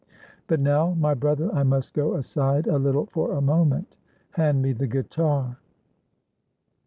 But 0.47 0.59
now, 0.59 0.95
my 0.95 1.13
brother, 1.13 1.53
I 1.53 1.61
must 1.61 1.93
go 1.93 2.15
aside 2.15 2.65
a 2.65 2.79
little 2.79 3.05
for 3.05 3.33
a 3.33 3.39
moment. 3.41 3.97
Hand 4.31 4.63
me 4.63 4.71
the 4.73 4.87
guitar." 4.87 5.59